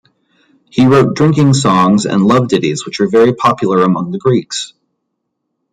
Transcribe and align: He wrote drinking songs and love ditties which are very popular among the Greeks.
He 0.71 0.87
wrote 0.87 1.15
drinking 1.15 1.53
songs 1.53 2.07
and 2.07 2.25
love 2.25 2.47
ditties 2.47 2.87
which 2.87 2.99
are 3.01 3.07
very 3.07 3.35
popular 3.35 3.83
among 3.83 4.09
the 4.09 4.17
Greeks. 4.17 4.73